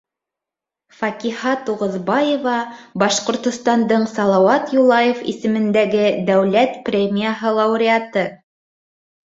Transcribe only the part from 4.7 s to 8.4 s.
Юлаев исемендәге дәүләт премияһы лауреаты.